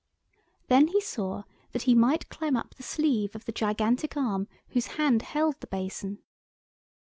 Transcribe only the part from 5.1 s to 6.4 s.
held the basin.